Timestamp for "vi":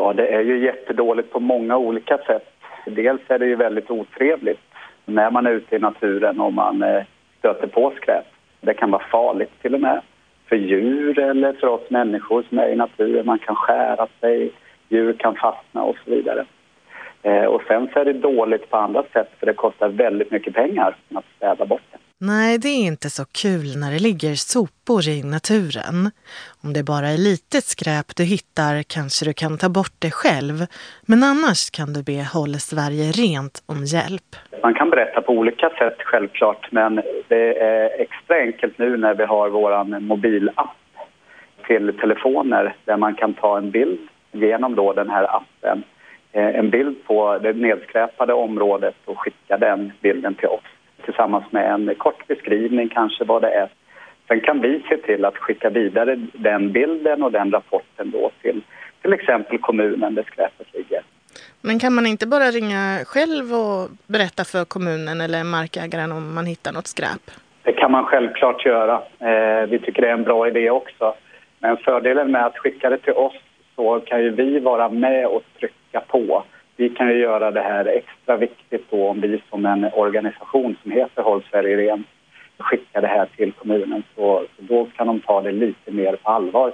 39.14-39.24, 54.60-54.82, 69.68-69.78, 74.30-74.58, 76.78-76.88, 79.20-79.42